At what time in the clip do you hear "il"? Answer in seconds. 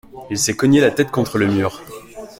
0.31-0.39